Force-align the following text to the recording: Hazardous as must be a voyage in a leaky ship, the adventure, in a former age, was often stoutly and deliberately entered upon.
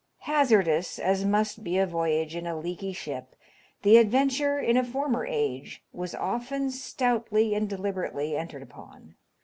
Hazardous 0.21 0.97
as 0.97 1.25
must 1.25 1.63
be 1.63 1.77
a 1.77 1.85
voyage 1.85 2.35
in 2.35 2.47
a 2.47 2.57
leaky 2.57 2.91
ship, 2.91 3.35
the 3.83 3.97
adventure, 3.97 4.57
in 4.57 4.75
a 4.75 4.83
former 4.83 5.27
age, 5.27 5.83
was 5.93 6.15
often 6.15 6.71
stoutly 6.71 7.53
and 7.53 7.69
deliberately 7.69 8.35
entered 8.35 8.63
upon. 8.63 9.13